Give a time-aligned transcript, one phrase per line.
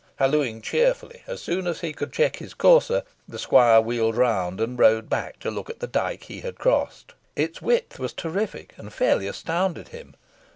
[0.17, 4.79] Hallooing cheerily, as soon as he could check his courser the squire wheeled round, and
[4.79, 7.13] rode back to look at the dyke he had crossed.
[7.35, 10.15] Its width was terrific, and fairly astounded him.